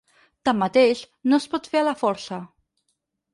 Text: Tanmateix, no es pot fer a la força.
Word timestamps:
Tanmateix, 0.47 1.03
no 1.33 1.39
es 1.43 1.47
pot 1.51 1.69
fer 1.75 1.83
a 1.83 1.87
la 1.89 1.95
força. 2.01 2.41